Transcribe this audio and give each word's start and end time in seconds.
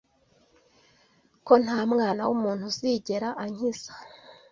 ko 1.45 1.53
nta 1.63 1.79
mwana 1.91 2.21
w’umuntu 2.27 2.61
uzigera 2.71 3.27
ankiza 3.43 3.91